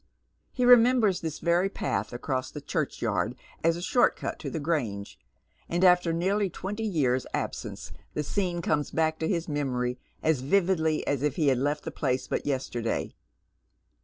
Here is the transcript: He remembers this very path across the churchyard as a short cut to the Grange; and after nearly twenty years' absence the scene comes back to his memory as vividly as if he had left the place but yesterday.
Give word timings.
He 0.51 0.65
remembers 0.65 1.21
this 1.21 1.37
very 1.37 1.69
path 1.69 2.11
across 2.11 2.49
the 2.49 2.59
churchyard 2.59 3.35
as 3.63 3.77
a 3.77 3.83
short 3.83 4.15
cut 4.15 4.39
to 4.39 4.49
the 4.49 4.59
Grange; 4.59 5.19
and 5.69 5.83
after 5.85 6.11
nearly 6.11 6.49
twenty 6.49 6.81
years' 6.81 7.27
absence 7.35 7.91
the 8.15 8.23
scene 8.23 8.63
comes 8.63 8.89
back 8.89 9.19
to 9.19 9.27
his 9.27 9.47
memory 9.47 9.99
as 10.23 10.41
vividly 10.41 11.05
as 11.05 11.21
if 11.21 11.35
he 11.35 11.49
had 11.49 11.59
left 11.59 11.83
the 11.83 11.91
place 11.91 12.25
but 12.27 12.47
yesterday. 12.47 13.13